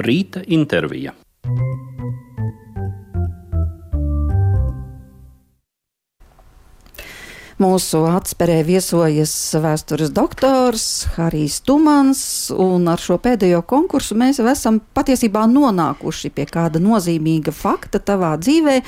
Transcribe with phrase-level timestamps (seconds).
[0.00, 1.12] Rīta intervija.
[7.60, 10.84] Mūsu atspērē viesojas vēstures doktors
[11.18, 12.22] Harijs Tumans,
[12.56, 18.78] un ar šo pēdējo konkursu mēs esam patiesībā nonākuši pie kāda nozīmīga fakta tavā dzīvē.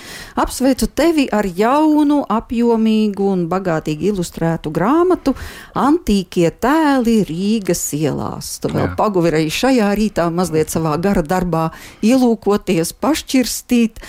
[0.41, 5.37] Apsveicu tevi ar jaunu, apjomīgu un bagātīgi ilustrētu grāmatu
[5.77, 8.55] Antīkie tēli Rīgas ielās.
[8.65, 11.69] Tu vēl paguvi arī šajā rītā mazliet savā gara darbā
[12.01, 14.01] ielūkoties, pašķirstīt.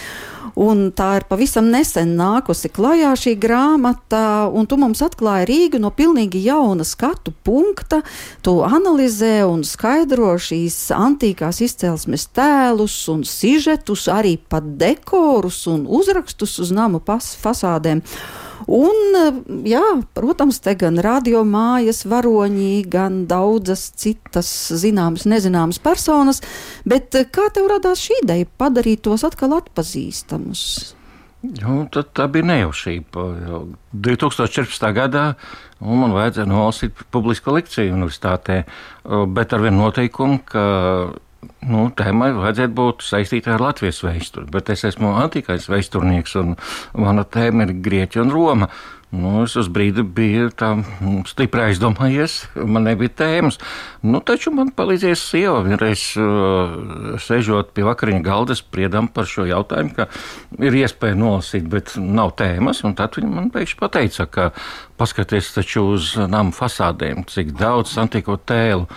[0.59, 5.89] Un tā ir pavisam nesen nākusi klajā šī grāmata, un tu mums atklāji Rīgu no
[5.89, 8.03] pilnīgi jauna skatu punkta.
[8.45, 16.59] Tu analizē un skaidro šīs antīkās izcelsmes tēlus un sižetus, arī pat dekorus un uzrakstus
[16.61, 18.05] uz namu fasādēm.
[18.67, 19.17] Un,
[19.67, 19.83] jā,
[20.15, 24.49] protams, te gan radiomājas varoņi, gan daudzas citas
[24.79, 26.43] zināmas, nezināmas personas,
[26.87, 30.65] bet kā tev radās šī ideja padarīt tos atkal atpazīstamus?
[31.43, 33.23] Nu, tā bija nejaušība.
[33.91, 34.85] 2014.
[34.95, 35.23] gadā
[35.83, 38.61] man vajadzēja nolasīt publisko lekciju universitātē,
[39.35, 40.63] bet ar vienu noteikumu, ka
[41.69, 46.57] nu, tēmai vajadzētu būt saistīta ar Latvijas vēsturi, bet es esmu antikais vēsturnieks un
[46.97, 48.69] mana tēma ir Grieķija un Roma.
[49.13, 50.71] Nu, es uz brīdi biju tā
[51.29, 53.59] stipri aizdomājies, man nebija tēmas.
[54.01, 55.59] Nu, taču man palīdzēja sieva.
[55.67, 56.73] Vienreiz uh,
[57.21, 60.07] sēžot pie vakariņa galda, spriedām par šo jautājumu, ka
[60.57, 62.81] ir iespēja nolasīt, bet nav tēmas.
[62.97, 64.49] Tad viņa man pēkšņi pateica, ka
[64.97, 68.89] paskaties taču uz nama fasādēm, cik daudz antiko tēlu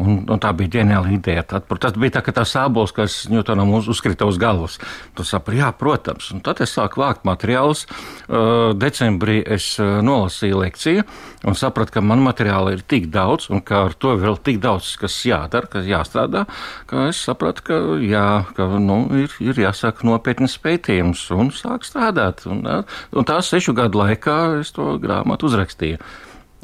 [0.00, 1.42] Un, un tā bija ģeniāla ideja.
[1.44, 4.78] Tad, tas bija tā, tā sābols, kas Ņūtonam uz, uzkrita uz galvas.
[5.16, 6.30] Tu saprati, jā, protams.
[6.32, 7.84] Un tad es sāku vākt materiālus.
[8.24, 11.04] Uh, decembrī es uh, nolasīju lekciju
[11.48, 14.94] un sapratu, ka man materiāla ir tik daudz, un ka ar to vēl tik daudz,
[15.00, 16.46] kas jādara, kas jāstrādā,
[16.90, 18.24] ka es sapratu, ka, jā,
[18.56, 22.46] ka nu, ir, ir jāsāk nopietnas pētījums un sāk strādāt.
[22.48, 26.00] Un, uh, un tā sešu gadu laikā es to grāmatu uzrakstīju.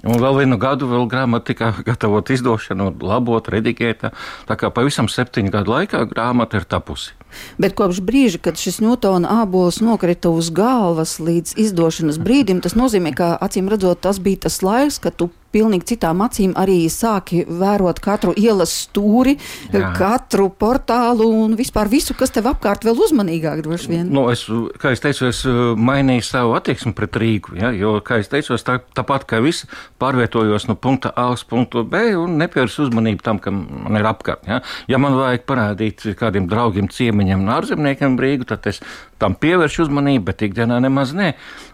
[0.04, 4.12] Un vēl vienu gadu vēl grāmata tika gatavot izdošanu, labot, redigēta.
[4.48, 7.14] Tā kā pavisam septiņu gadu laikā grāmata ir tapusi.
[7.60, 13.12] Bet kopš brīža, kad šis Ņūtona ābols nokrita uz galvas līdz izdošanas brīdim, tas nozīmē,
[13.16, 18.00] ka acīm redzot, tas bija tas laiks, kad tu pilnīgi citām acīm arī sāki vērot
[18.04, 19.36] katru ielas stūri,
[19.72, 19.92] Jā.
[19.96, 24.10] katru portālu un vispār visu, kas tev apkārt vēl uzmanīgāk droši vien.
[24.12, 24.44] Nu, es,
[24.82, 28.54] kā es teicu, es uh, mainīju savu attieksmi pret Rīgu, ja, jo, kā es teicu,
[28.56, 29.68] es tā, tāpat kā visi
[30.02, 34.44] pārvietojos no punkta A uz punktu B un nepievērsu uzmanību tam, kam man ir apkārt.
[34.48, 34.60] Ja.
[34.90, 38.82] ja man vajag parādīt kādiem draugiem, ciemiņiem un ārzemniekiem Rīgu, tad es
[39.22, 41.32] tam pievēršu uzmanību, bet ikdienā nemaz ne.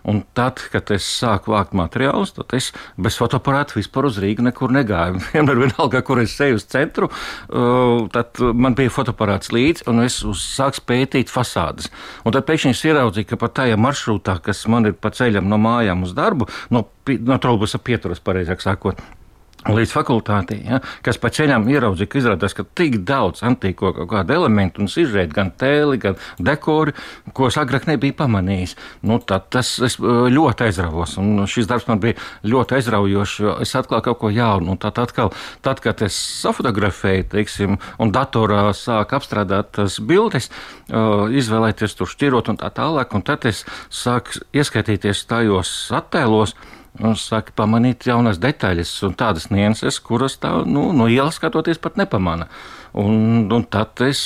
[0.09, 2.71] Un tad, kad es sāku vākt materiālus, tad es
[3.01, 5.21] bez fotoaparāta vispār uz Rīgu nekur negāju.
[5.35, 10.21] Vienmēr, vienalga, kur es eju uz centru, uh, tad man bija fotoaparāts līdzi, un es
[10.43, 11.91] sāku pētīt fasādes.
[12.27, 15.61] Un tad pēkšņi es ieraudzīju, ka pat tajā maršrutā, kas man ir pa ceļam no
[15.63, 19.03] mājām uz darbu, no, no trolbusa pieturas, pareizāk sakot,
[19.69, 24.35] līdz fakultātei, ja, kas pa ceļam ieraudzīja, ka izrādās, ka tik daudz antīko kaut kādu
[24.35, 26.95] elementu un sižētu, gan tēli, gan dekori,
[27.37, 28.75] ko es agrāk nebiju pamanījis.
[29.07, 32.19] Nu, tad tas es ļoti aizravos, un šis darbs man bija
[32.49, 34.75] ļoti aizraujošs, jo es atklāju kaut ko jaunu.
[34.75, 40.51] Un tad atkal, tad, kad es safotografēju, teiksim, un datorā sāku apstrādāt tas bildes,
[40.91, 43.63] izvēlēties tur šķirot un tā tālāk, un tad es
[43.93, 46.57] sāku ieskaitīties tajos attēlos,
[47.01, 51.97] nu, saka, pamanīt jaunas detaļas un tādas nianses, kuras tā, nu, no ielas skatoties pat
[52.01, 52.51] nepamana.
[52.93, 54.19] Un, un tad es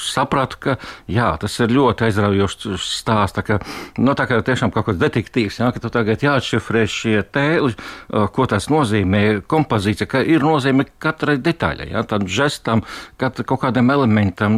[0.00, 0.74] sapratu, ka
[1.12, 3.36] jā, tas ir ļoti aizraujošs stāsts.
[3.36, 3.58] Tā kā,
[4.00, 7.74] nu, tā kā tiešām kaut kāds detektīvs, jā, ka tu tagad jāatšifrē šie tēli,
[8.08, 12.86] ko tas nozīmē, kompozīcija, ka ir nozīme katrai detaļai, jā, tam žestam,
[13.20, 14.56] kat, kaut kādam elementam,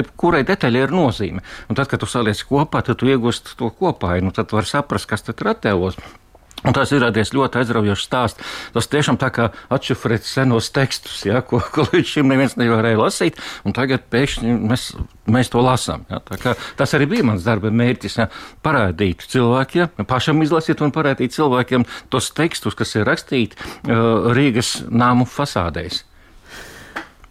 [0.00, 1.44] jebkurai detaļai ir nozīme.
[1.68, 5.10] Un tad, kad tu saliec kopā, tad tu iegūsti to kopā, nu, tad var saprast,
[5.12, 6.00] kas tad ir attēlos.
[6.62, 8.52] Un tas ir radies ļoti aizraujošs stāsts.
[8.74, 13.40] Tas tiešām tā kā atšifrēt senos tekstus, ja, ko, ko līdz šim neviens nevarēja lasīt,
[13.66, 14.86] un tagad pēkšņi mēs,
[15.26, 16.06] mēs to lasām.
[16.12, 16.22] Ja.
[16.78, 18.28] Tas arī bija mans darba mērķis ja,-
[18.66, 25.26] parādīt cilvēkiem, pašam izlasīt un parādīt cilvēkiem tos tekstus, kas ir rakstīti uh, Rīgas nāmu
[25.26, 26.04] fasādēs.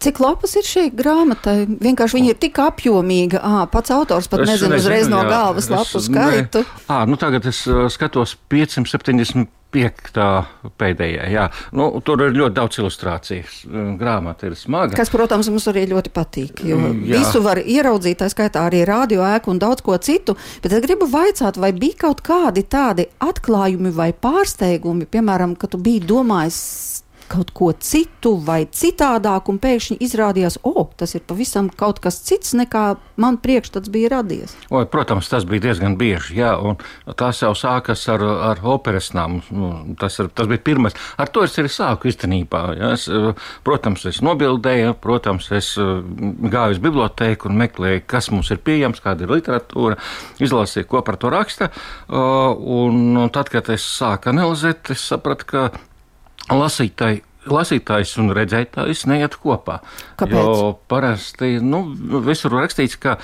[0.02, 1.54] Cik lapas ir šī grāmata?
[1.66, 3.38] Vienkārši viņa ir tik apjomīga.
[3.38, 6.64] À, pats autors pat es nezinu uzreiz no galvas lapu skaitu.
[6.90, 7.62] À, nu tagad es
[7.94, 10.28] skatos 570 piektā
[10.78, 11.26] pēdējā.
[11.32, 11.46] Jā.
[11.76, 13.62] Nu, tur ir ļoti daudz ilustrācijas.
[14.00, 14.96] Grāmata ir smaga.
[14.98, 16.64] Kas, protams, mums arī ļoti patīk.
[16.68, 17.22] Jo mm, jā.
[17.22, 20.36] visu var ieraudzīt, tā skaitā arī radio ēku un daudz ko citu.
[20.64, 25.80] Bet es gribu vaicāt, vai bija kaut kādi tādi atklājumi vai pārsteigumi, piemēram, ka tu
[25.82, 26.60] biji domājis
[27.30, 32.20] kaut ko citu vai citādāk, un pēkšņi izrādījās, o, oh, tas ir pavisam kaut kas
[32.26, 32.84] cits nekā
[33.20, 34.54] man priekšstats bija radies.
[34.70, 36.78] O, protams, tas bija diezgan bieži, jā, un
[37.18, 39.40] tas jau sākas ar, ar operesnām.
[39.52, 39.70] Nu,
[40.00, 40.96] tas, ir, tas bija pirmais.
[41.20, 42.62] Ar to es arī sāku īstenībā.
[42.78, 42.92] Ja.
[42.96, 43.08] Es,
[43.66, 49.26] protams, es nobildēju, protams, es gāju uz bibliotēku un meklēju, kas mums ir pieejams, kāda
[49.26, 50.00] ir literatūra,
[50.42, 51.70] izlasīju, ko par to raksta.
[52.08, 55.64] Un tad, kad es sāku analizēt, es sapratu, ka
[56.50, 59.80] lasītāji lasītājs un redzētājs neiet kopā.
[60.20, 60.36] Kāpēc?
[60.36, 61.82] Jo parasti nu,
[62.22, 63.16] visur rakstīts, ka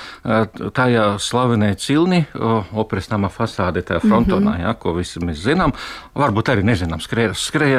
[0.74, 4.66] tajā slavenē cilni, operas nama fasāde, tajā frontonā, mm -hmm.
[4.66, 5.72] ja, ko visi mēs zinām,
[6.14, 7.00] varbūt arī nezinām,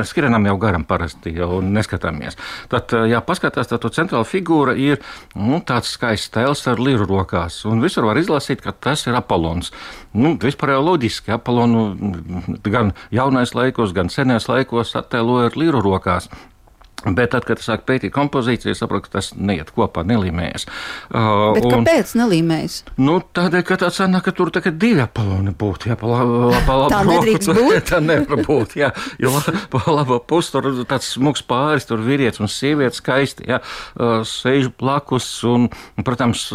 [0.06, 2.38] skrienam jau garam parasti jau neskatāmies.
[2.69, 5.00] Tad, ja paskatās, tad to centrāla figūra ir
[5.36, 9.71] nu, tāds skaists tēls ar liru rokās, un visur var izlasīt, ka tas ir Apollons.
[10.14, 11.84] Nu, vispār jau loģiski, Apollonu
[12.66, 16.30] gan jaunais laikos, gan senais laikos attēloja ar liru rokās.
[17.06, 20.66] Bet tad, kad es sāku pētīt kompozīciju, es saprotu, ka tas neiet kopā, nelīmējas.
[21.07, 22.75] Uh, Bet un, kāpēc nelīmējas?
[23.00, 25.92] Nu, tādēļ, ka tā sanāk, ka tur tagad divi apeloni būtu.
[25.92, 27.78] Jā, pa labu, pa labu tā nedrīkst būt.
[27.94, 28.92] tā nevar būt, jā.
[29.22, 29.31] Jo
[29.72, 34.72] pa labu pusi tur tāds smuks pāris, tur vīrietis un sieviete skaisti, jā, uh, sēž
[34.80, 35.69] blakus un,
[36.04, 36.50] protams,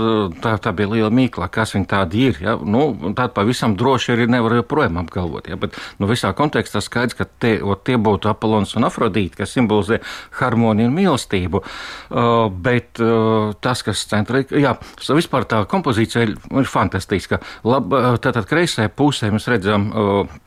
[0.45, 2.59] tā, tā bija liela mīkla, kas viņi tādi ir, jā.
[2.61, 2.87] Nu,
[3.17, 5.59] tāda pavisam droši arī nevar joprojām apgalvot, jā.
[5.61, 10.01] Bet, nu, visā kontekstā skaidrs, ka te, o, tie būtu apelons un afrodīti, kas simbolizē
[10.39, 11.63] harmoniju un mīlestību.
[11.63, 14.77] Uh, bet uh, tas, kas centrā, jā,
[15.17, 17.41] vispār tā kompozīcija ir, ir fantastiska.
[17.67, 20.39] Lab, uh, tātad kreisajā pusē mēs redzam uh,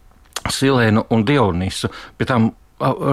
[0.53, 1.91] Silēnu un Dionisu.
[1.91, 2.47] Uh,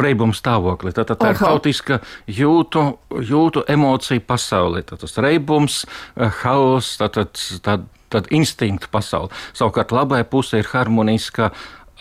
[0.04, 0.92] reibuma stāvokli.
[0.94, 2.84] Tā, tā, tā ir haotiska jūtu,
[3.24, 4.84] jūtu emociju pasaule.
[4.84, 7.26] Tā, tas reibums, uh, haoss, tā, tā,
[7.64, 7.78] tā,
[8.12, 9.32] tā instinktu pasaule.
[9.56, 11.52] Savukārt labajā pusē ir harmoniska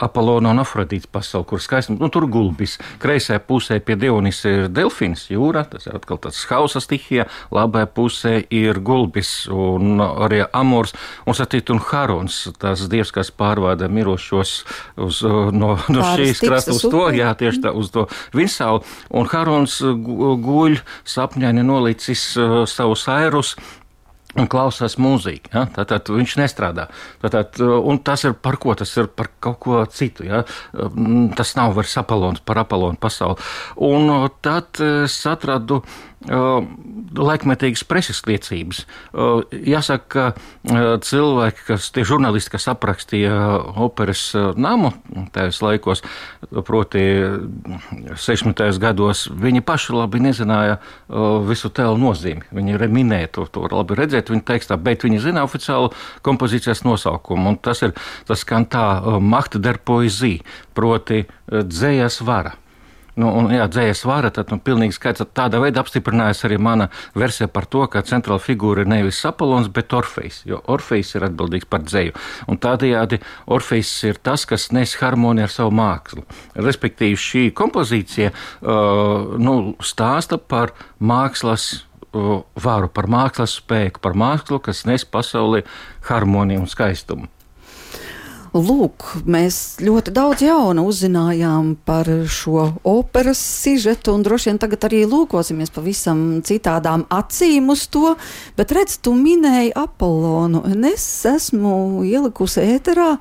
[0.04, 2.78] Apolona un Afrodītas pasauli, kur skaistums, nu, tur gulbis.
[3.02, 8.34] Kreisajā pusē pie Dionis ir delfins, jūra, tas ir atkal tāds hausa stihija, labajā pusē
[8.54, 10.96] ir gulbis un arī amors,
[11.28, 14.56] un satīt un harons, tas dievs, kas pārvāda mirošos
[15.08, 15.22] uz,
[15.56, 18.84] no, no šīs krasta uz to, jā, tieši tā, uz to vinsālu,
[19.14, 20.80] un harons guļ
[21.10, 23.56] sapņaini nolicis uh, savus airus,
[24.40, 25.52] un klausās mūziku.
[25.54, 25.66] Ja?
[25.76, 26.88] Tātad viņš nestrādā.
[27.22, 28.76] Tātad, un tas ir par ko?
[28.78, 30.26] Tas ir par kaut ko citu.
[30.28, 30.44] Ja?
[31.38, 33.42] Tas nav vairs apelons par apelonu pasauli.
[33.90, 34.10] Un
[34.44, 35.84] tad es atradu
[36.24, 38.84] laikmetīgas preses liecības.
[39.52, 40.32] Jāsaka,
[40.64, 43.36] ka cilvēki, kas tie žurnālisti, kas aprakstīja
[43.84, 44.26] operas
[44.56, 44.94] namu
[45.36, 46.04] tajos laikos,
[46.66, 47.04] proti
[48.16, 48.64] 60.
[48.82, 50.80] gados, viņi paši labi nezināja
[51.48, 52.48] visu tēlu nozīmi.
[52.56, 55.92] Viņi minēja to, to labi redzēt viņa tekstā, bet viņi zina oficiālu
[56.26, 57.54] kompozīcijas nosaukumu.
[57.54, 57.96] Un tas ir
[58.28, 58.88] tas skan tā
[59.24, 60.44] Mahta der poezija,
[60.74, 62.58] proti dzējas vara.
[63.14, 65.30] Nu, un, jā, dzējas vara, tad nu, pilnīgi skaidrs.
[65.38, 66.88] Tāda veida apstiprinājās arī mana
[67.18, 71.70] versija par to, ka centrāla figūra ir nevis Apollons, bet Orfejs, jo Orfejs ir atbildīgs
[71.70, 72.16] par dzēju.
[72.50, 73.22] Un tādējādi
[73.54, 76.26] Orfejs ir tas, kas nes harmoniju ar savu mākslu.
[76.58, 81.70] Respektīvi, šī kompozīcija uh, nu, stāsta par mākslas
[82.18, 85.62] uh, varu, par mākslas spēku, par mākslu, kas nes pasaulē
[86.10, 87.30] harmoniju un skaistumu.
[88.54, 95.00] Lūk, mēs ļoti daudz jaunu uzzinājām par šo operas sižetu, un droši vien tagad arī
[95.10, 98.12] lūkosimies pavisam citādām acīm uz to.
[98.54, 103.16] Bet redz, tu minēji Apollonu, un es esmu ielikusi ēterā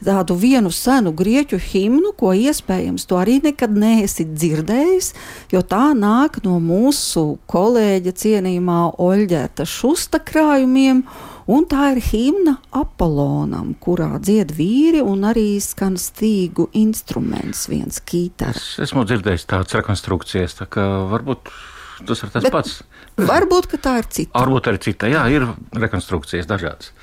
[0.00, 5.10] tādu vienu senu grieķu himnu, ko iespējams tu arī nekad neesi dzirdējis,
[5.52, 11.04] jo tā nāk no mūsu kolēģa cienījumā Oļģēta Šusta krājumiem.
[11.50, 18.76] Un tā ir himna Apollonam, kurā dzied vīri un arī skan stīgu instruments, viens kītars.
[18.78, 21.50] Es esmu dzirdējis tādas rekonstrukcijas, tā kā varbūt
[22.06, 22.76] tas ir tas Bet pats.
[23.18, 24.36] Varbūt tā ir cita.
[24.38, 26.94] Varbūt arī cita, jā, ir rekonstrukcijas dažādas.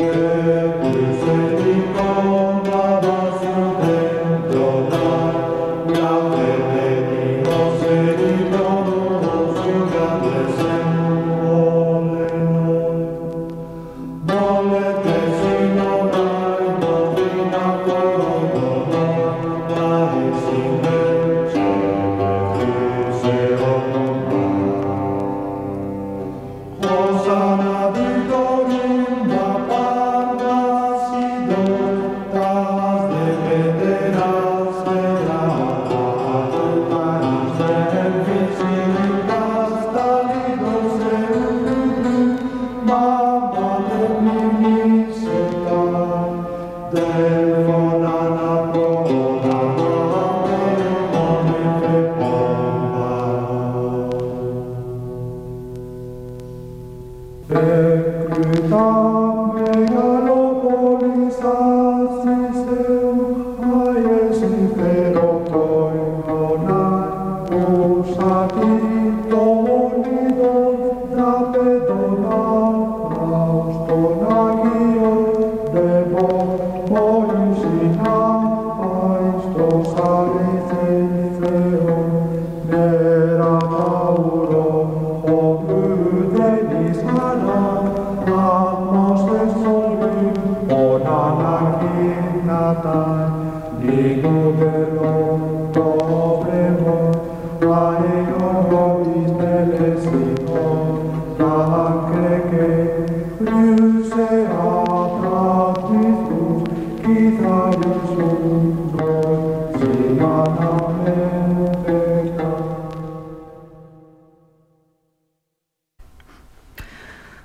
[0.00, 2.29] Hosanna Victorim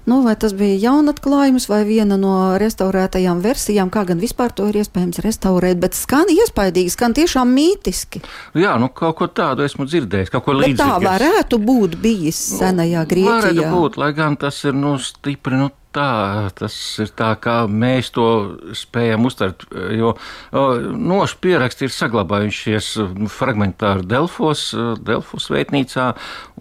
[0.06, 4.78] Nu, vai tas bija jaunatklājums vai viena no restaurētajām versijām, kā gan vispār to ir
[4.84, 8.22] iespējams restaurēt, bet skan iespaidīgi, skan tiešām mītiski.
[8.54, 10.78] Jā, nu kaut ko tādu esmu dzirdējis, kaut ko līdzīgu.
[10.84, 13.40] Tā varētu būt bijis senajā nu, Grieķijā.
[13.48, 16.10] Varētu būt, lai gan tas ir nu stipri, nu tā,
[16.58, 18.28] tas ir tā, kā mēs to
[18.76, 19.66] spējam uztvert.
[19.96, 20.16] Jo
[20.52, 22.92] nošu pieraksti ir saglabājušies
[23.32, 24.68] fragmentāri Delfos,
[25.06, 26.12] Delfos veitnīcā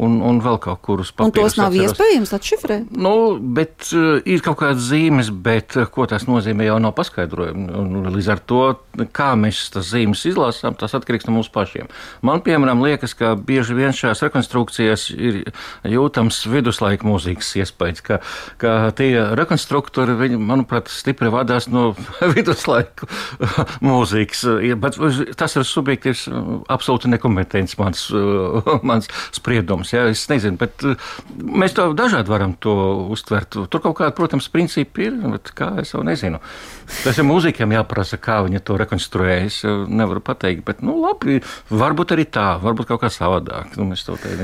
[0.02, 1.30] un, un vēl kaut kur uz papīra.
[1.30, 1.92] Un tos nav atceros.
[1.92, 2.94] iespējams atšifrēt?
[2.94, 3.14] Nu,
[3.56, 8.04] bet ir kaut kādas zīmes, bet ko tas nozīmē, jau nav paskaidrojumi.
[8.14, 8.62] Līdz ar to,
[9.16, 11.90] kā mēs tas zīmes izlasām, tas atkarīgs no mums pašiem.
[12.24, 15.42] Man, piemēram, liekas, ka bieži vien šajās rekonstrukcijās ir
[15.88, 18.20] jūtams viduslaika mūzikas iespējas, ka,
[18.60, 21.92] ka tie rekonstruktori, viņi, manuprāt, stipri vadās no
[22.34, 23.08] viduslaiku
[23.84, 24.44] mūzikas.
[24.80, 24.98] Bet
[25.38, 26.26] tas ir subjektīvs,
[26.72, 28.06] absolūti nekompetents mans,
[28.90, 29.94] mans spriedums.
[29.94, 30.84] Jā, es nezinu, bet
[31.38, 32.74] mēs to dažādi varam to
[33.14, 33.56] uztvert.
[33.70, 36.40] Tur kaut kāda, protams, principi ir, bet kā es jau nezinu.
[37.04, 39.38] Tas ir mūzikiem jāprasa, kā viņi to rekonstruē.
[39.48, 41.40] Es nevaru pateikt, bet, nu, labi,
[41.72, 43.76] varbūt arī tā, varbūt kaut kā savādāk.
[43.80, 43.94] Nu,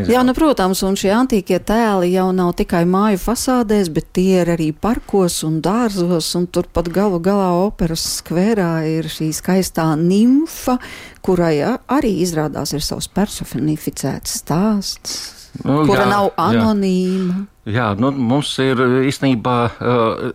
[0.08, 4.52] Jā, nu, protams, un šie antīkie tēli jau nav tikai māju fasādēs, bet tie ir
[4.54, 10.78] arī parkos un dārzos, un turpat galu galā operas skverā ir šī skaistā nimfa,
[11.24, 11.56] kurai
[11.90, 15.16] arī izrādās ir savs personificēts stāsts,
[15.64, 17.40] nu, kura jā, nav anonīma.
[17.44, 17.60] Jā.
[17.69, 19.55] Jā, nu, mums ir īstenībā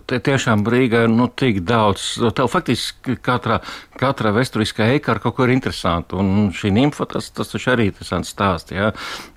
[0.05, 2.20] tiešām Rīgā nu, tik daudz.
[2.38, 3.58] Tev faktiski katrā,
[3.98, 6.13] katrā vēsturiskā eika ar kaut ko ir interesanti.
[6.22, 8.75] Un šī nimfa, tas, tas taču arī ir interesants stāsts.
[8.77, 8.91] Jā.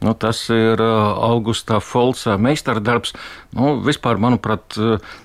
[0.05, 3.15] Nu, tas ir Augusta Folca meistardarbs.
[3.57, 4.77] Nu, vispār, manuprāt,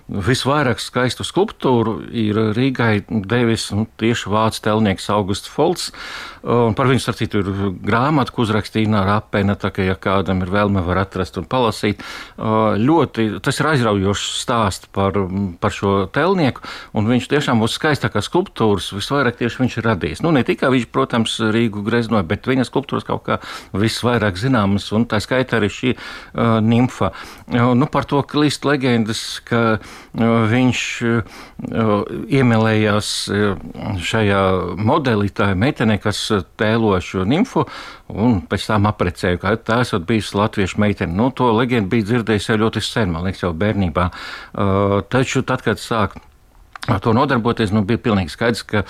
[0.08, 5.91] visvairāk skaistu skulptūru ir Rīgai devis nu, tieši vācu telnieks Augusts Folcs.
[6.48, 7.51] Un par viņu starp citu ir
[7.84, 12.03] grāmata, ko uzrakstīja Nāra Apena, tā ka, ja kādam ir vēlme, var atrast un palasīt
[12.79, 15.17] ļoti, tas ir aizraujošs stāsts par,
[15.62, 20.24] par šo telnieku, viņš tiešām būs skaistākās skulptūras, visvairāk tieši viņš ir radījis.
[20.25, 23.39] Nu, ne tikai viņš, protams, Rīgu greznoja, bet viņa skulptūras kaut kā
[23.77, 27.13] visvairāk zināmas, un tā skaitā arī šī uh, nimfa.
[27.48, 31.41] Uh, nu, par to klīst leģendas, ka uh, viņš uh,
[32.27, 33.65] iemīlējās uh,
[34.03, 34.43] šajā
[34.79, 36.25] modelī, tā meitenē, kas
[36.60, 37.67] tēlo šo nimfu,
[38.13, 41.15] un pēc tam aprecēju, ka tā esat bijusi latviešu meitene.
[41.17, 44.10] Nu, to leģendu bija dzirdējis jau ļoti sen, man liekas, jau bērnībā.
[44.53, 46.20] Uh, taču tad, kad sāk
[46.88, 48.82] Ar to nodarboties, nu, bija pilnīgi skaidrs, ka,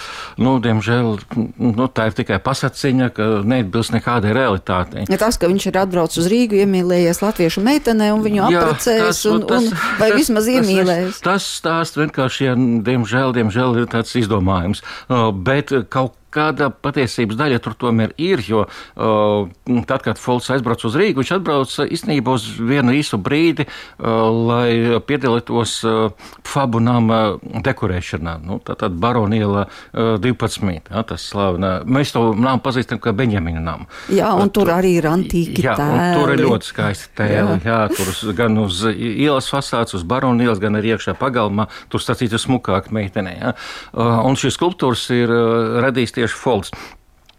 [0.42, 5.04] nu, diemžēl, nu, tā ir tikai pasakiņa, ka neatbilst nekādai realitātei.
[5.14, 9.46] Ja tas, ka viņš ir atbraucis uz Rīgu, iemīlējies latviešu meitenē un viņu apprecējis, un,
[9.52, 11.22] tas, un, vai tas, vismaz iemīlējis.
[11.22, 17.40] Tas, tas stāsts vienkārši, ja, diemžēl, diemžēl ir tāds izdomājums, uh, bet kaut kāda patiesības
[17.40, 18.44] daļa tur tomēr ir.
[18.48, 19.50] Jo uh,
[19.88, 25.00] tad, kad Folks aizbrauca uz Rīgu, viņš atbrauca īstenībā uz vienu īsu brīdi, uh, lai
[25.06, 28.36] piedalītos uh, Fabu nama dekorēšanā.
[28.44, 30.92] Nu, tā tad Baroniela uh, 12.
[30.92, 31.76] Jā, tas slavena.
[31.86, 33.88] Mēs to namu pazīstam kā Benjamina namu.
[34.14, 36.10] Jā, un tur, tur arī ir antīki jā, tēli.
[36.18, 37.58] Tur ir ļoti skaisti tēli.
[37.64, 37.70] Jā.
[37.70, 41.68] jā, tur gan uz ielas fasādes, uz Baronielas, gan arī iekšā pagalmā.
[41.92, 43.36] Tur stācīts smukāk meitenē.
[43.40, 43.54] Jā.
[43.94, 46.74] Uh, un šīs skulptūras ir uh, radījis tieši Folks.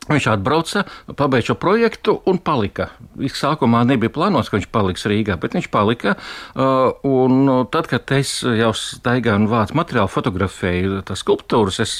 [0.04, 0.82] Viņš atbrauca,
[1.16, 2.90] pabeidza šo projektu un palika.
[3.32, 6.12] Sākumā nebija plānots, ka viņš paliks Rīgā, bet viņš palika.
[6.52, 11.94] Uh, un tad, kad es jau staigāju un vācu materiālu, fotografēju tās skulptūras, es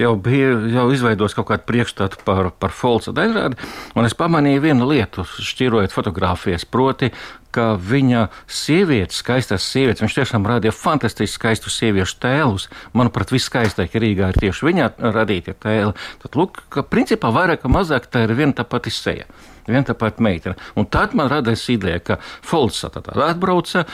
[0.00, 3.60] jau biju jau izveidojis kaut kādu priekšstatu par, par Folca daļrādi,
[3.92, 7.12] un es pamanīju vienu lietu, šķirojot fotogrāfijas, proti
[7.54, 12.68] ka viņa sievietes, skaistās sievietes, viņš tiešām rādīja fantastiski skaistus sieviešu tēlus.
[12.96, 15.94] Manuprāt, viskaistākie Rīgā ir tieši viņa radītie tēli.
[16.22, 19.28] Tad, lūk, ka principā vairāk vai mazāk tā ir viena tā pati seja.
[19.68, 20.56] Viena tā pati meitene.
[20.78, 23.84] Un tad man radās ideja, ka Folks atbrauca,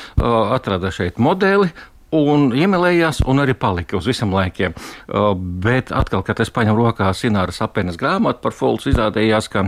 [0.57, 1.73] atrada šeit modeli,
[2.15, 4.77] un iemīlējās, un arī palika uz visiem laikiem.
[4.77, 9.67] Uh, bet atkal, kad es paņēmu rokā Sināras apēnas grāmatu par Fulcu, izrādījās, ka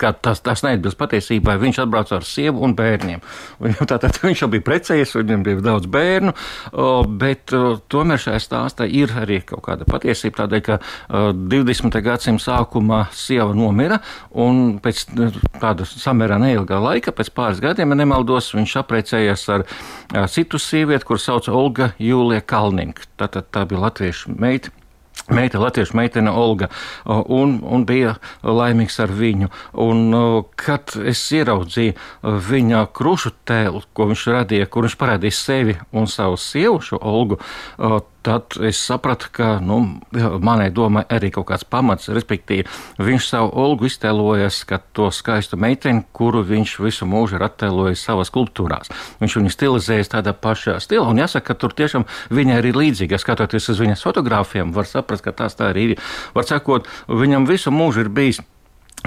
[0.00, 1.56] ka tas, tas neatbilst patiesībai.
[1.60, 3.22] Viņš atbrauca ar sievu un bērniem.
[3.62, 6.34] Viņam, tātad, viņš jau bija precējies, viņam bija daudz bērnu,
[7.20, 7.54] bet
[7.92, 10.42] tomēr šajā stāstā ir arī kaut kāda patiesība.
[10.42, 10.78] Tādēļ, ka
[11.10, 12.00] 20.
[12.04, 14.00] gadsimta sākumā sieva nomira,
[14.32, 15.06] un pēc
[15.60, 19.66] tāda samērā neilgā laika, pēc pāris gadiem, ja nemaldos, viņš apprecējās ar
[20.32, 23.08] citu sievieti, kur sauc Olga Jūlija Kalniņa.
[23.20, 24.72] Tātad tā bija latviešu meita
[25.28, 26.70] meita, latviešu meitene Olga,
[27.06, 29.50] un, un bija laimīgs ar viņu.
[29.82, 30.14] Un,
[30.60, 31.96] kad es ieraudzīju
[32.50, 37.40] viņa krušu tēlu, ko viņš radīja, kur viņš parādīja sevi un savu sievu, šo Olgu,
[38.22, 39.80] tad es sapratu, ka nu,
[40.40, 42.66] manai domai arī kaut kāds pamats, respektīvi,
[43.00, 48.30] viņš savu olgu iztēlojas kā to skaistu meiteni, kuru viņš visu mūžu ir attēlojis savās
[48.32, 48.92] skulptūrās.
[49.22, 53.20] Viņš viņu stilizējis tādā pašā stilā, un jāsaka, ka tur tiešām viņa ir līdzīga.
[53.20, 56.08] Skatoties uz viņas fotogrāfiem, var saprast, ka tās tā arī ir.
[56.36, 58.42] Var sakot, viņam visu mūžu ir bijis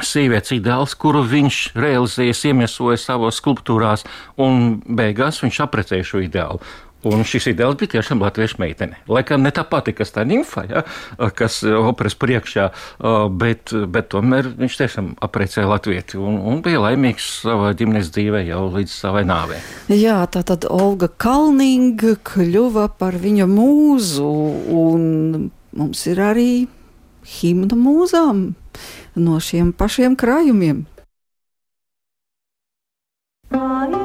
[0.02, 4.08] sievietes ideāls, kuru viņš realizēja, iemiesoja savās skulptūrās,
[4.42, 6.64] un beigās viņš aprecēja šo ideālu.
[7.04, 9.00] Un šis ideāls bija tiešām latviešu meitene.
[9.12, 10.84] Lai gan ne tā pati, kas tā nimfa, ja,
[11.36, 12.70] kas operas priekšā,
[13.40, 18.64] bet, bet tomēr viņš tiešām aprecēja latvieti un, un bija laimīgs savā ģimenes dzīvē jau
[18.78, 19.60] līdz savai nāvei.
[19.92, 24.32] Jā, tā tad Olga Kalninga kļuva par viņa mūzu,
[24.80, 26.52] un mums ir arī
[27.40, 28.46] himna mūzām
[29.20, 30.86] no šiem pašiem krājumiem.
[33.54, 34.03] Nu,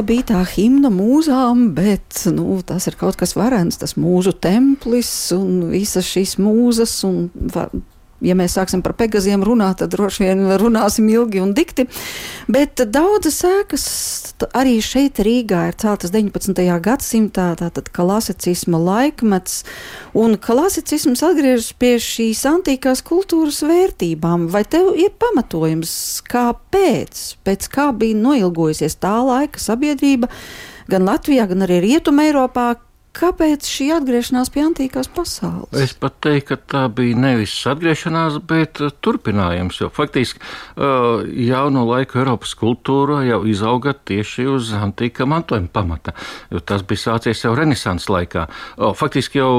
[0.00, 5.30] īsa bija tā himna mūzām, bet nu, tas ir kaut kas varens, tas mūžu templis
[5.36, 7.04] un visas šīs mūzas.
[7.04, 7.28] Un,
[8.24, 11.86] ja mēs sāksim par pegaziem runāt, tad droši vien runāsim ilgi un dikti.
[12.50, 13.84] Bet daudzas sēkas
[14.56, 16.60] arī šeit Rīgā ir celtas 19.
[16.84, 19.62] gadsimtā, tātad klasicisma laikmets,
[20.16, 24.48] un klasicisms atgriežas pie šīs antīkās kultūras vērtībām.
[24.52, 25.92] Vai tev ir pamatojums,
[26.30, 30.30] kāpēc, pēc kā bija noilgojusies tā laika sabiedrība,
[30.90, 32.72] gan Latvijā, gan arī Rietumē Eiropā,
[33.10, 35.74] Kāpēc šī atgriešanās pie antīkās pasaules?
[35.82, 39.80] Es pat teiktu, ka tā bija nevis atgriešanās, bet uh, turpinājums.
[39.82, 46.14] Jo faktiski uh, jauno laiku Eiropas kultūra jau izauga tieši uz antīkā mantojuma pamata.
[46.68, 48.46] Tas bija sācies jau Renesanses laikā.
[48.96, 49.50] Faktiski jau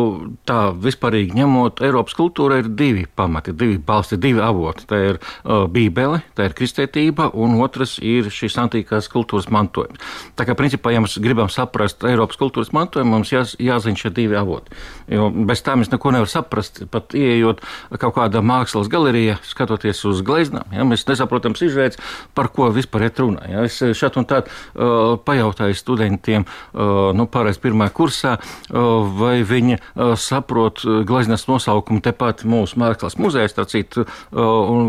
[0.48, 4.88] tā vispārīgi ņemot, Eiropas kultūra ir divi pamati, divi balsti, divi avoti.
[4.88, 10.00] Tā ir Bībele, tā ir kristētība, un otrs ir šis antīkās kultūras mantojums.
[10.40, 14.14] Tā kā principā, ja mēs gribam saprast Eiropas kultūras mantojumu, mums jā jās, jāzina šie
[14.16, 14.80] divi avoti.
[15.12, 16.84] Jo bez tā mēs neko nevaram saprast.
[16.92, 17.62] Pat ieejot
[18.02, 22.00] kaut kādā mākslas galerijā, skatoties uz gleznām, ja, mēs nesaprotam izvērts,
[22.38, 23.46] par ko vispār ir runa.
[23.50, 23.66] Ja.
[23.68, 29.78] Es šeit un tā uh, pajautāju studentiem, uh, nu, pārējais pirmā kursā, uh, vai viņi
[29.78, 34.16] uh, saprot gleznas nosaukumu tepat mūsu mākslas muzejā, uh,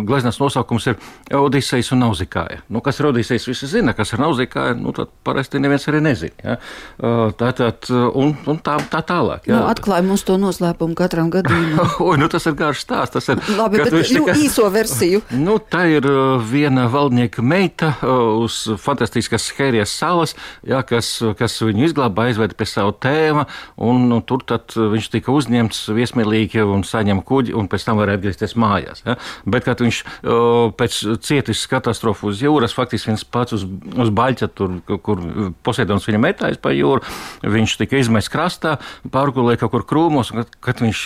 [0.09, 0.99] gleznas nosaukums ir
[1.33, 2.63] Odisejs un Nauzikāja.
[2.73, 6.39] Nu, kas ir Odisejs, visi zina, kas ir Nauzikāja, nu, tad parasti neviens arī nezina.
[6.43, 6.59] Ja.
[6.99, 9.47] Uh, tātad, un un tā, tā tālāk.
[9.49, 9.57] Jā.
[9.57, 11.95] Nu, atklāja mums to noslēpumu katram gadījumam.
[12.09, 13.15] Oi, nu tas ir garš stāsts.
[13.17, 14.37] Tas ir Labi, bet tika...
[14.39, 15.23] īso versiju.
[15.43, 21.57] Nu, tā ir uh, viena valdnieka meita uh, uz fantastiskas Hērijas salas, jā, kas, kas
[21.65, 23.47] viņu izglāba, aizveda pie savu tēva,
[23.83, 28.21] un nu, tur tad viņš tika uzņemts viesmīlīgi un saņem kuģi, un pēc tam varēja
[28.21, 29.03] atgriezties mājās.
[29.09, 29.17] Ja?
[29.45, 34.51] Bet, kad viņš uh, pēc cietis katastrofu uz jūras, faktiski viens pats uz, uz baļķa,
[34.57, 35.27] tur, kur
[35.67, 37.03] Poseidons viņa metājas pa jūru,
[37.43, 38.77] viņš tika izmests krastā,
[39.13, 41.03] pārgulēja kaut kur krūmos, kad, kad viņš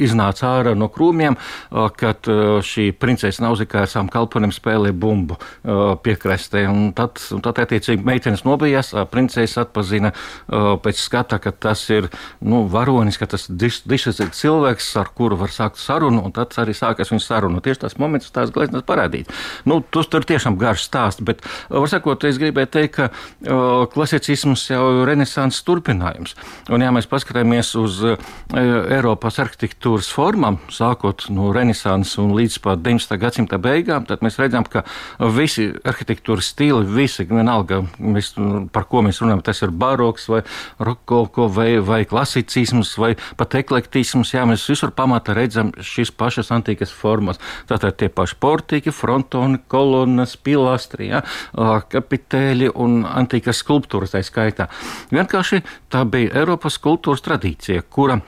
[0.00, 1.36] iznāca ārā no krūmiem,
[1.98, 2.28] kad
[2.66, 5.38] šī princese Nauzikā ar savām kalponiem spēlēja bumbu
[6.04, 6.64] piekrastē.
[6.70, 10.12] Un tad, un tad attiecīgi, meitenes nobijās, princese atpazina
[10.48, 12.08] pēc skata, ka tas ir
[12.40, 16.74] nu, varonis, ka tas dišas ir cilvēks, ar kuru var sākt sarunu, un tad arī
[16.76, 17.62] sākas viņa saruna.
[17.64, 19.30] Tieši tas moments, tās gleznas parādīt.
[19.68, 23.10] Nu, tas tur tiešām garš stāsts, bet, var sakot, es gribēju teikt, ka
[23.92, 26.36] klasicisms jau ir renesanses turpinājums.
[26.70, 32.82] Un, ja mēs paskatāmies uz uh, Eiropas arhitektūras formām, sākot no renesanses un līdz pat
[32.84, 33.18] 19.
[33.18, 34.84] gadsimta beigām, tad mēs redzam, ka
[35.34, 38.32] visi arhitektūras stili, visi, vienalga, mēs,
[38.74, 40.42] par ko mēs runājam, tas ir baroks vai
[40.82, 46.94] rokoko vai, vai klasicisms vai pat eklektisms, jā, mēs visur pamatā redzam šīs pašas antīkas
[46.94, 47.40] formas.
[47.70, 51.22] Tātad tie paši portīgi, frontoni, kolonnas, pilastri, ja,
[51.92, 54.68] kapiteļi un antīkas skulptūras tā skaitā.
[55.12, 55.62] Vienkārši
[55.92, 58.18] tā bija Eiropas kultūras tradīcija, kura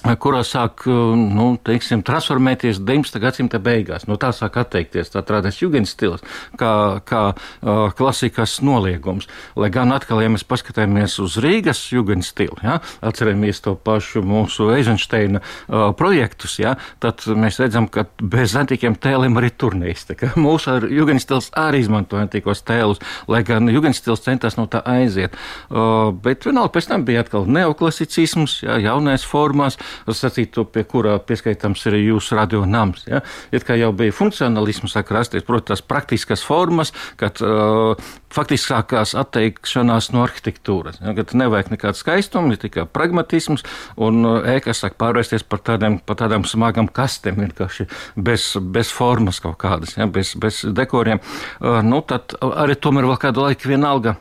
[0.00, 3.20] kurā sāk nu, teiksim, transformēties 19.
[3.20, 4.06] gadsimta beigās.
[4.08, 6.24] No tā sāk atteikties tā rādās jūgens stils,
[6.58, 6.72] kā,
[7.06, 9.28] kā uh, klasikas noliegums.
[9.60, 14.70] Lai gan atkal, ja mēs paskatāmies uz Rīgas jūgens stilu, ja, atceramies to pašu mūsu
[14.74, 20.06] Eizensteina uh, projektus, ja, tad mēs redzam, ka bez antīkiem tēliem arī turnīs.
[20.40, 25.36] Mūsu jūgens stils arī izmanto antīkos tēlus, lai gan jūgens stils centās no tā aiziet.
[25.68, 29.76] Uh, bet vienalga pēc tam bija atkal neoklasicisms, ja, jaunais formās
[30.06, 33.04] sacīto, pie kurā pieskaitāms ir jūsu radio nams.
[33.08, 33.22] Ja?
[33.54, 37.98] It kā jau bija funkcionalisms, sāk rasties, protams, tās praktiskas formas, kad uh,
[38.32, 41.00] faktiski sākās atteikšanās no arhitektūras.
[41.02, 41.14] Ja?
[41.18, 43.66] Kad nevajag nekādu skaistumu, ir tikai pragmatisms,
[44.00, 44.24] un
[44.54, 49.96] ēkas sāk pārvērsties par tādām, par tādām smagām kastēm, vienkārši bez, bez formas kaut kādas,
[49.98, 50.08] ja?
[50.10, 51.22] bez, bez dekoriem.
[51.60, 54.16] Uh, nu, tad arī tomēr vēl kādu laiku vienalga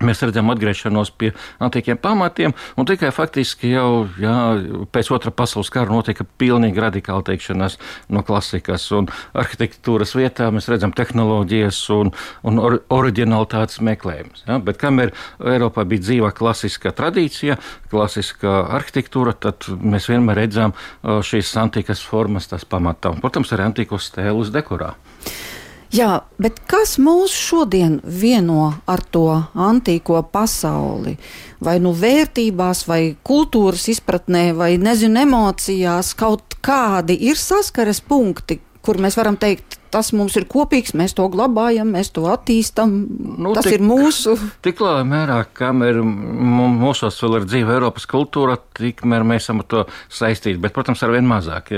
[0.00, 4.36] Mēs redzam atgriešanos pie antīkiem pamatiem, un tikai faktiski jau jā,
[4.92, 7.76] pēc otrā pasaules kara notika pilnīgi radikāla teikšanās
[8.08, 10.48] no klasikas un arhitektūras vietā.
[10.54, 12.14] Mēs redzam tehnoloģijas un,
[12.48, 14.46] un or, oriģinalitātes meklējumus.
[14.48, 14.56] Ja?
[14.64, 15.12] Bet kamēr
[15.52, 17.60] Eiropā bija dzīva klasiskā tradīcija,
[17.92, 23.12] klasiskā arhitektūra, tad mēs vienmēr redzam šīs antīkas formas, tās pamatā.
[23.12, 24.94] Un, protams, arī antīkos stēlus dekorā.
[25.90, 29.24] Jā, bet kas mūs šodien vieno ar to
[29.58, 31.16] antīko pasauli?
[31.58, 39.00] Vai nu vērtībās, vai kultūras izpratnē, vai nezinu, emocijās, kaut kādi ir saskares punkti, kur
[39.02, 42.94] mēs varam teikt, tas mums ir kopīgs, mēs to glabājam, mēs to attīstam.
[43.42, 44.36] Nu, tas tik, ir mūsu.
[44.64, 49.84] Tik lielā mērā, kamēr mūsos vēl ir dzīva Eiropas kultūra, tikmēr mēs esam ar to
[50.06, 50.60] saistīti.
[50.62, 51.72] Bet, protams, ar vien mazāk.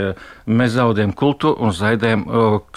[0.46, 2.26] Mēs zaudējam kultūru un zaudējam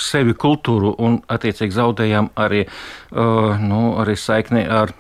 [0.02, 2.66] sevi kultūru un, attiecīgi, zaudējam arī,
[3.12, 4.96] nu, arī saikni ar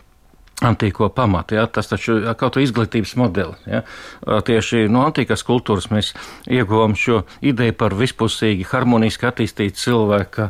[0.63, 1.57] antīko pamatu.
[1.57, 1.65] Ja?
[1.67, 3.59] Tas taču ir kaut kā izglītības modelis.
[3.67, 3.81] Ja?
[4.47, 6.13] Tieši no antīkās kultūras mēs
[6.47, 10.47] ieguvām šo ideju par vispusīgi, harmoniski attīstītu cilvēka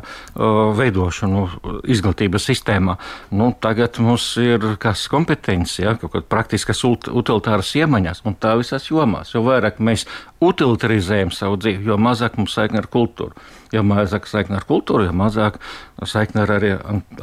[0.78, 1.46] veidošanu
[1.90, 2.96] izglītības sistēmā.
[3.34, 5.96] Nu, tagad mums ir kas kompetence, ja?
[5.98, 9.34] kaut kāda praktiskas utilitāras iemaņas, un tā visās jomās.
[9.34, 10.06] Jo vairāk mēs
[10.44, 13.36] utilitarizējam savu dzīvi, jo mazāk mums saikne ar kultūru.
[13.74, 15.56] Jo mazāk saikne ar kultūru, jo mazāk
[16.06, 16.72] saikne ar, arī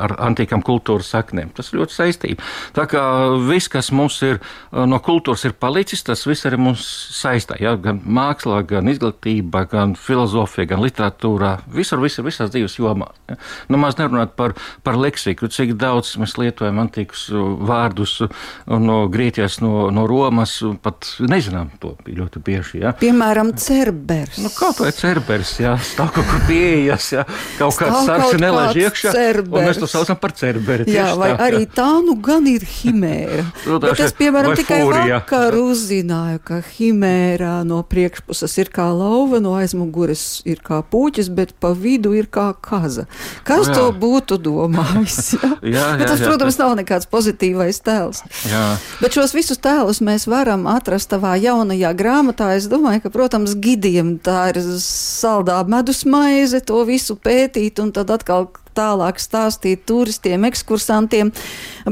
[0.02, 1.54] ar antīkām kultūras saknēm.
[1.56, 2.44] Tas ļoti saistība.
[2.76, 3.04] Tā kā
[3.48, 4.42] viss, kas mums ir
[4.74, 6.84] no kultūras ir palicis, tas viss arī mums
[7.16, 7.56] saistā.
[7.62, 7.76] Ja?
[7.80, 11.54] Gan mākslā, gan izglītībā, gan filozofijā, gan literatūrā.
[11.74, 13.16] Visur, visur, visās dzīves jomās.
[13.32, 13.40] Ja?
[13.72, 17.30] Nu, maz nerunāt par, par leksiku, cik daudz mēs lietojam antīkus
[17.64, 18.20] vārdus
[18.68, 22.84] no Grieķijas, no, no Romas, pat nezinām to ļoti bieži.
[22.84, 22.96] Ja?
[23.04, 24.38] Piemēram, cerbers.
[24.40, 27.26] Nu, vai cerbers, jā, stāv kaut kur pieejas, jā,
[27.60, 29.60] kaut kāds sarks nelaiž iekšā, cerbers.
[29.60, 30.88] un mēs to saucam par cerberi.
[30.88, 33.44] Jā, vai tā, arī tā nu gan ir himēra.
[33.68, 35.20] Nu, Bet es, piemēram, tikai fūrija.
[35.20, 41.54] vakar uzzināju, ka himērā no priekšpuses ir kā lauva, no aizmugures ir kā puķis, bet
[41.60, 43.06] pa vidu ir kā kaza.
[43.44, 43.76] Kas jā.
[43.78, 45.34] to būtu domājis?
[45.36, 45.52] Jā?
[45.76, 46.64] jā, jā, Bet tas, jā, protams, jā.
[46.64, 48.24] nav nekāds pozitīvais tēls.
[48.48, 48.64] Jā.
[49.04, 52.54] Bet šos visus tēlus mēs varam atrast tavā jaunajā grāmatā.
[52.56, 58.12] Es domāju, ka, protams, gidiem tā ir saldā medus maize to visu pētīt un tad
[58.14, 61.32] atkal tālāk stāstīt turistiem, ekskursantiem.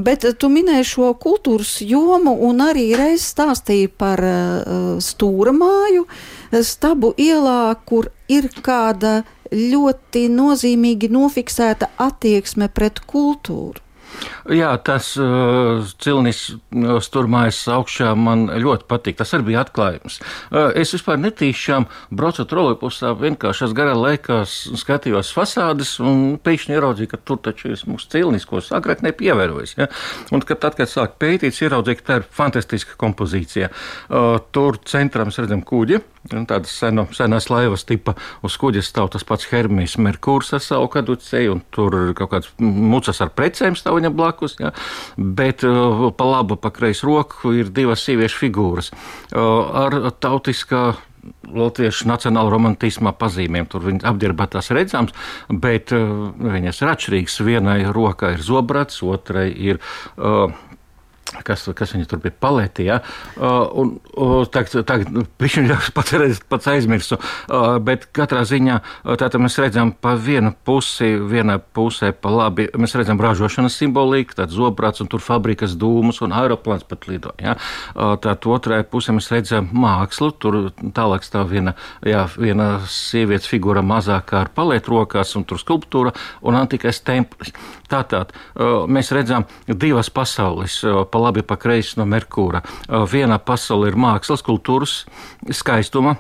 [0.06, 6.08] Bet tu minēji šo kultūras jomu un arī reiz stāstīji par uh, stūra māju,
[6.66, 13.91] stabu ielā, kur ir kāda ļoti nozīmīgi nofiksēta attieksme pret kultūru.
[14.52, 19.20] Jā, tas uh, cilnis uh, turmājas augšā man ļoti patīk.
[19.20, 20.18] Tas arī bija atklājums.
[20.50, 27.12] Uh, es vispār netīšām braucu trolejbusā, vienkārši es garā laikās skatījos fasādes un pēkšņi ieraudzīju,
[27.12, 29.76] ka tur taču ir mūsu cilnis, ko agrāk nepievērojis.
[29.78, 29.90] Ja?
[30.34, 33.72] Un kad, tad, kad sāk pētīt, ieraudzīju, ka tā ir fantastiska kompozīcija.
[34.10, 36.02] Uh, tur centrā mēs redzam kuģi.
[36.30, 38.14] Tādas seno, senās laivas tipa
[38.46, 43.24] uz kuģa stāv tas pats Hermijs Merkūrs ar savu kaduceju, un tur kaut kāds mucas
[43.26, 44.54] ar precēm stāv viņam blakus.
[44.62, 44.70] Ja?
[45.18, 49.42] Bet uh, pa labu, pa kreisi roku ir divas sieviešu figūras uh,
[49.86, 50.92] ar tautiskā
[51.52, 53.68] latviešu nacionāla romantisma pazīmēm.
[53.70, 55.18] Tur viņas apģērbētās redzams,
[55.50, 57.40] bet uh, viņas ir atšķirīgas.
[57.50, 59.82] Vienai rokai ir zobrats, otrai ir.
[60.18, 60.54] Uh,
[61.46, 62.88] kas, kas viņa tur bija paletī.
[62.90, 63.00] Ja?
[63.38, 65.10] Uh, uh, tagad,
[65.42, 68.80] viņš jau pats, pats aizmirsu, uh, bet katrā ziņā
[69.20, 74.54] tātad mēs redzam pa vienu pusi, vienā pusē pa labi, mēs redzam ražošanas simboliku, tad
[74.54, 77.34] zobrāts un tur fabrikas dūmus un aeroplāns pat lido.
[77.42, 77.58] Ja?
[77.96, 80.60] Tātad otrajā pusē mēs redzam mākslu, tur
[80.96, 86.14] tālāk stāv viena, jā, viena sievietes figūra mazākā ar palētu rokās un tur skulptūra
[86.48, 87.54] un antikais templis.
[87.92, 88.32] Tātad
[88.88, 90.80] mēs redzam divas pasaules.
[91.12, 92.64] Pa labi, pa kreisi no Merkūra.
[93.12, 95.02] Viena pasaule ir mākslas, kultūras,
[95.52, 96.18] skaistuma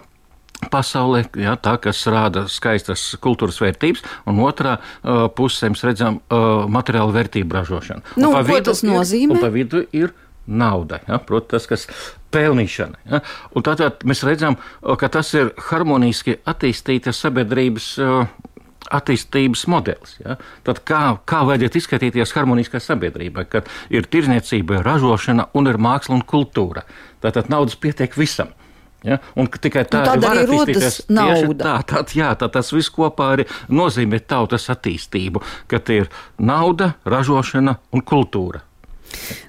[0.70, 6.68] pasaulē, ja, tā, kas rāda skaistas kultūras vērtības, un otrā uh, pusē mēs redzam uh,
[6.70, 8.18] materiālu vērtību ražošanu.
[8.22, 9.40] Nu, ko tas nozīmē?
[9.40, 10.14] Ir, pa vidu ir
[10.46, 11.88] nauda, ja, proti, tas, kas
[12.34, 13.02] pelnīšana.
[13.10, 13.24] Ja,
[13.56, 17.92] un tātad mēs redzam, ka tas ir harmoniski attīstītas sabiedrības.
[18.02, 18.50] Uh,
[18.94, 20.18] attīstības modelis.
[20.24, 20.38] Ja?
[20.68, 26.26] Tad kā, kā vajadzētu izskatīties harmoniskai sabiedrībai, kad ir tirzniecība, ražošana un ir māksla un
[26.28, 26.86] kultūra.
[27.24, 28.52] Tātad naudas pietiek visam.
[29.06, 29.18] Ja?
[29.40, 31.64] Un tikai tā nu, arī rodas nauda.
[31.64, 37.80] Tā, tā, jā, tā tas viss kopā arī nozīmē tautas attīstību, kad ir nauda, ražošana
[37.96, 38.62] un kultūra.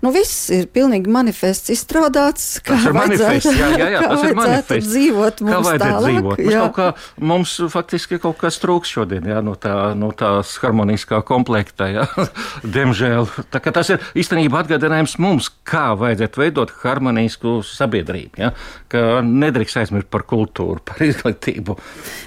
[0.03, 2.47] Nu, viss ir pilnīgi manifests izstrādāts.
[2.67, 4.89] Tas ir manifests, jā, jā, jā tas ir manifests.
[4.91, 6.43] dzīvot mums kā tālāk, dzīvot.
[6.43, 6.89] Mums, kā,
[7.33, 12.07] mums faktiski kaut kas trūks šodien, jā, no, tā, no tās harmoniskā komplekta, jā,
[12.77, 13.31] diemžēl.
[13.53, 18.53] Tā kā tas ir īstenībā atgādinājums mums, kā vajadzētu veidot harmonisku sabiedrību, jā,
[18.93, 21.79] ka nedrīkst aizmirst par kultūru, par izglītību.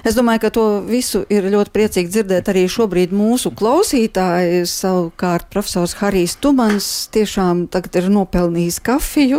[0.08, 5.98] Es domāju, ka to visu ir ļoti priecīgi dzirdēt arī šobrīd mūsu klausītāji, savukārt profesors
[6.00, 6.90] Harijs Tumans.
[7.14, 9.34] Tie tiešām tagad ir nopelnījis kafiju.